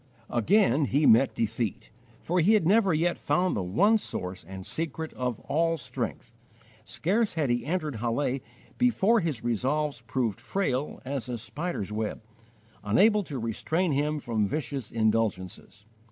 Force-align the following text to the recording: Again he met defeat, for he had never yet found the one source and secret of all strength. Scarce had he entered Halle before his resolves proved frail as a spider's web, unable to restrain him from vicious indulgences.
Again 0.31 0.85
he 0.85 1.05
met 1.05 1.35
defeat, 1.35 1.91
for 2.23 2.39
he 2.39 2.55
had 2.55 2.65
never 2.65 2.91
yet 2.91 3.19
found 3.19 3.55
the 3.55 3.61
one 3.61 3.99
source 3.99 4.43
and 4.43 4.65
secret 4.65 5.13
of 5.13 5.39
all 5.41 5.77
strength. 5.77 6.33
Scarce 6.83 7.35
had 7.35 7.51
he 7.51 7.63
entered 7.67 7.97
Halle 7.97 8.39
before 8.79 9.19
his 9.19 9.43
resolves 9.43 10.01
proved 10.01 10.41
frail 10.41 10.99
as 11.05 11.29
a 11.29 11.37
spider's 11.37 11.91
web, 11.91 12.19
unable 12.83 13.21
to 13.25 13.37
restrain 13.37 13.91
him 13.91 14.19
from 14.19 14.47
vicious 14.47 14.89
indulgences. 14.91 15.85